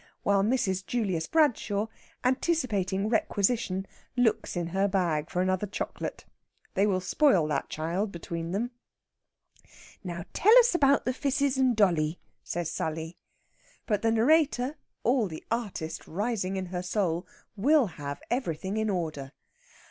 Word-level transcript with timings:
while 0.23 0.41
Mrs. 0.41 0.83
Julius 0.83 1.27
Bradshaw, 1.27 1.85
anticipating 2.23 3.07
requisition, 3.07 3.85
looks 4.17 4.57
in 4.57 4.65
her 4.69 4.87
bag 4.87 5.29
for 5.29 5.43
another 5.43 5.67
chocolate. 5.67 6.25
They 6.73 6.87
will 6.87 7.01
spoil 7.01 7.47
that 7.49 7.69
child 7.69 8.11
between 8.11 8.49
them. 8.49 8.71
"Now 10.03 10.25
tell 10.33 10.57
us 10.57 10.73
about 10.73 11.05
the 11.05 11.13
fisses 11.13 11.55
and 11.59 11.75
dolly," 11.75 12.19
says 12.43 12.71
Sally. 12.71 13.19
But 13.85 14.01
the 14.01 14.09
narrator, 14.11 14.75
all 15.03 15.27
the 15.27 15.45
artist 15.51 16.07
rising 16.07 16.55
in 16.55 16.65
her 16.73 16.81
soul, 16.81 17.27
will 17.55 17.85
have 17.85 18.23
everything 18.31 18.77
in 18.77 18.89
order. 18.89 19.31